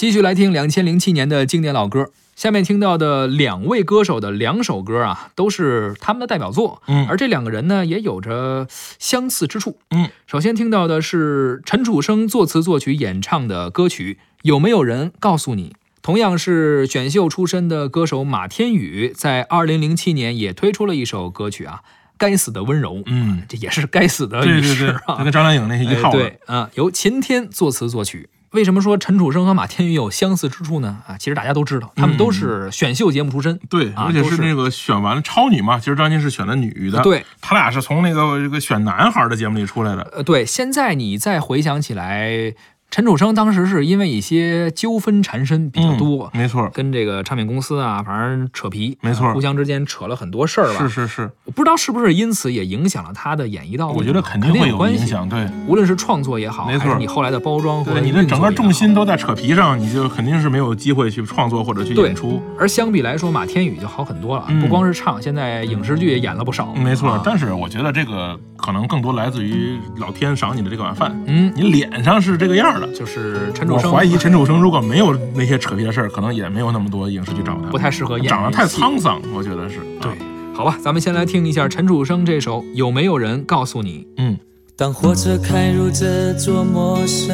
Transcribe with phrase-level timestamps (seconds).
[0.00, 2.08] 继续来听两千零七年的经典老歌。
[2.34, 6.80] 下面听到的两位歌手的两首歌啊，都是他们的代表作。
[6.86, 8.66] 嗯而这两个人呢，也有着
[8.98, 9.76] 相似之处。
[9.90, 15.68] 嗯，首先听到的是陈楚生作词作曲演唱的歌曲《有没有人告诉你》。
[16.00, 21.80] 同样是选秀出身的歌手马天宇，在二零零七年也推出了一首歌曲啊，
[22.16, 22.94] 《该死的温柔》。
[23.04, 25.24] 嗯，这也是该死的对对对，啊就。
[25.24, 26.18] 跟张靓颖那是一哎号的。
[26.18, 28.30] 对啊、由秦天作词作曲。
[28.52, 30.98] 为什么说陈楚生和马天宇有相似之处呢？
[31.06, 33.58] 啊，其实大家都知道，他们都是选秀节目出身。
[33.68, 40.02] 对，啊而且是是那个选完了超女嘛，其实张晋是选的女的，对，他俩是从那个这个选男孩的节目里出来的。
[40.12, 42.54] 呃，对，现在你再回想起来，
[42.90, 50.80] 陈楚生当时是因为一些纠纷缠身比较多，嗯没错，跟这个唱片公司啊，反正扯皮，没错啊互相之间扯了很多事儿吧。
[50.80, 53.96] 是是是，我不知道是不是因此也影响了他的演艺道路。
[53.96, 55.06] 我觉得肯定会有关系影。
[55.06, 55.28] 响。
[55.28, 62.42] 对，无论是创作也好，没错还是你后来的包装和对，你的整个重心都在扯皮上，你就肯定是没有机会去创作或者去演出。
[62.58, 66.74] 而相比来说，马天宇就好很多了，嗯不光是唱，现在影视剧也演了不少。
[66.74, 72.86] 没错啊，但是我觉得这个可能更多来自于老天赏你的这个碗饭，嗯，你脸上是这个样的。
[72.94, 79.80] 就是陈楚生我生怀疑陈楚生如果没有那些扯皮的事儿，可能也没有那么多影视剧找他，不太适合演长得太沧桑，我觉得是。
[80.00, 80.16] 对啊，
[80.54, 84.00] 好吧，咱们先来听一下陈楚生这首《有没有人告诉你》。
[84.18, 84.36] 嗯，
[84.76, 87.28] 当火车开入这座陌生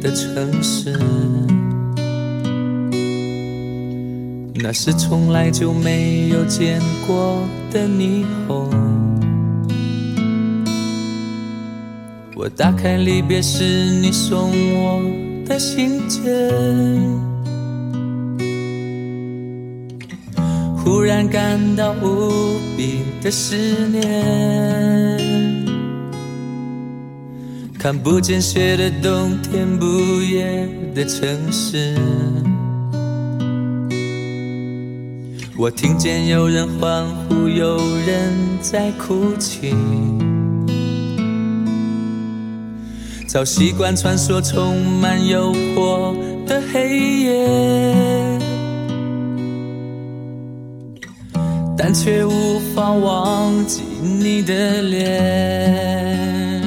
[0.00, 0.98] 的城市，
[4.54, 8.91] 那是从来就没有见过的霓虹。
[12.42, 15.00] 我打开离别时你送我
[15.46, 16.20] 的信件，
[20.76, 23.54] 忽然感到无比的思
[23.92, 24.02] 念。
[27.78, 29.86] 看不见雪的冬天，不
[30.20, 31.96] 夜的城市。
[35.56, 39.72] 我听见有人欢呼，有人在哭泣。
[43.32, 47.48] 早习惯穿梭充满诱惑的黑夜，
[51.74, 56.60] 但却无法忘记你的脸。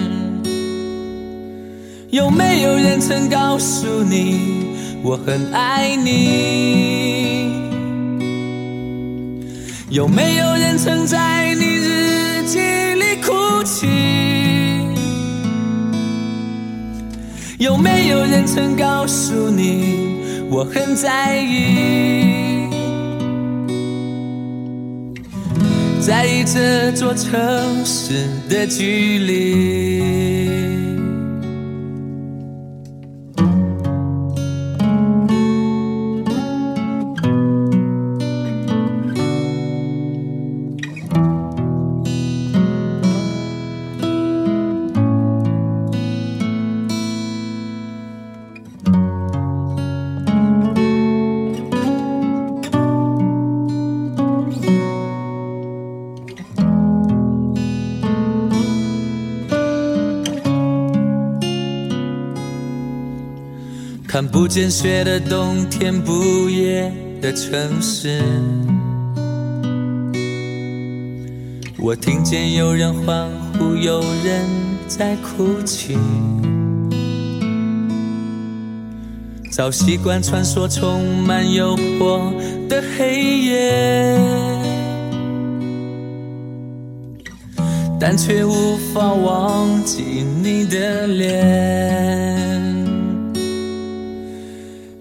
[2.09, 4.65] 有没有人曾告诉你
[5.03, 7.53] 我很爱你？
[9.91, 11.64] 有没有人曾在你
[17.57, 22.67] 有没有人曾告诉你我很在意？
[26.01, 27.33] 在意这座城
[27.85, 30.14] 市的距离。
[64.15, 66.89] 看不见雪的冬天，不夜
[67.21, 68.23] 的城市。
[71.77, 74.45] 我听见有人欢呼，有人
[74.87, 75.97] 在哭泣。
[79.51, 82.31] 早习惯穿梭充满诱惑
[82.69, 84.17] 的黑夜，
[87.99, 92.74] 但却无法忘记你的脸。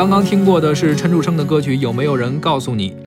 [0.00, 2.90] 刚刚听过的是陈楚生的歌曲《有没有人告诉你》。